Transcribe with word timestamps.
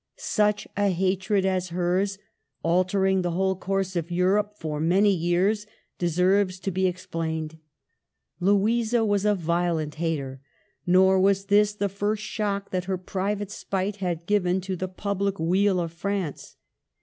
Such 0.17 0.67
a 0.75 0.89
hatred 0.89 1.45
as 1.45 1.69
hers, 1.69 2.17
altering 2.63 3.21
the 3.21 3.29
whole 3.33 3.55
course 3.55 3.95
of 3.95 4.09
Europe 4.09 4.55
for 4.57 4.79
many 4.79 5.11
years, 5.13 5.67
deserves 5.99 6.59
to 6.61 6.71
be 6.71 6.87
explained. 6.87 7.59
Louisa 8.39 9.05
was 9.05 9.25
a 9.25 9.35
violent 9.35 9.93
hater; 10.01 10.41
nor 10.87 11.19
was 11.19 11.45
this 11.45 11.73
the 11.75 11.87
first 11.87 12.23
shock 12.23 12.71
that 12.71 12.85
her 12.85 12.97
private 12.97 13.51
spite 13.51 13.97
had 13.97 14.25
given 14.25 14.59
to 14.61 14.75
the 14.75 14.87
public 14.87 15.37
weal 15.39 15.79
of 15.79 15.93
France. 15.93 16.55